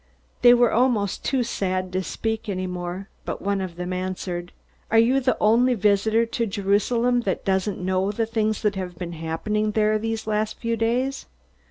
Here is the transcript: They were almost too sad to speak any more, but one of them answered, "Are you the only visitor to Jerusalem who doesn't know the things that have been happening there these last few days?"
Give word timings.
They 0.41 0.55
were 0.55 0.71
almost 0.71 1.23
too 1.23 1.43
sad 1.43 1.93
to 1.93 2.01
speak 2.01 2.49
any 2.49 2.65
more, 2.65 3.07
but 3.23 3.39
one 3.39 3.61
of 3.61 3.75
them 3.75 3.93
answered, 3.93 4.51
"Are 4.89 4.97
you 4.97 5.19
the 5.19 5.37
only 5.39 5.75
visitor 5.75 6.25
to 6.25 6.45
Jerusalem 6.47 7.21
who 7.21 7.35
doesn't 7.45 7.77
know 7.79 8.11
the 8.11 8.25
things 8.25 8.63
that 8.63 8.73
have 8.73 8.97
been 8.97 9.13
happening 9.13 9.73
there 9.73 9.99
these 9.99 10.25
last 10.25 10.57
few 10.57 10.75
days?" 10.75 11.27